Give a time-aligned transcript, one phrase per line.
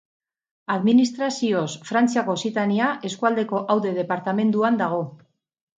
[0.75, 5.07] Administrazioz Frantziako Okzitania eskualdeko Aude departamenduan dago.